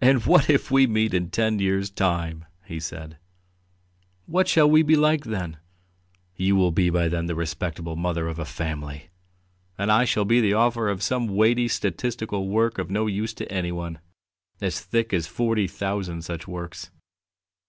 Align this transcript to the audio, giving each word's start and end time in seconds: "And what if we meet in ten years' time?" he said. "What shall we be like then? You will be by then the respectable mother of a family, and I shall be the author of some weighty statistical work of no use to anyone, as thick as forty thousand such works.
"And 0.00 0.24
what 0.26 0.48
if 0.48 0.70
we 0.70 0.86
meet 0.86 1.12
in 1.12 1.28
ten 1.28 1.58
years' 1.58 1.90
time?" 1.90 2.44
he 2.66 2.78
said. 2.78 3.18
"What 4.26 4.46
shall 4.46 4.70
we 4.70 4.82
be 4.84 4.94
like 4.94 5.24
then? 5.24 5.56
You 6.36 6.54
will 6.54 6.70
be 6.70 6.88
by 6.88 7.08
then 7.08 7.26
the 7.26 7.34
respectable 7.34 7.96
mother 7.96 8.28
of 8.28 8.38
a 8.38 8.44
family, 8.44 9.10
and 9.76 9.90
I 9.90 10.04
shall 10.04 10.24
be 10.24 10.40
the 10.40 10.54
author 10.54 10.88
of 10.88 11.02
some 11.02 11.26
weighty 11.26 11.66
statistical 11.66 12.46
work 12.46 12.78
of 12.78 12.92
no 12.92 13.08
use 13.08 13.34
to 13.34 13.52
anyone, 13.52 13.98
as 14.60 14.78
thick 14.78 15.12
as 15.12 15.26
forty 15.26 15.66
thousand 15.66 16.22
such 16.22 16.46
works. 16.46 16.92